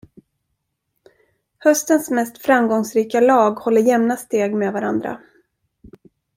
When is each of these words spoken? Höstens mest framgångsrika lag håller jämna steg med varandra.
Höstens 1.59 2.09
mest 2.09 2.37
framgångsrika 2.37 3.19
lag 3.19 3.51
håller 3.51 3.81
jämna 3.81 4.17
steg 4.17 4.55
med 4.55 4.73
varandra. 4.73 5.21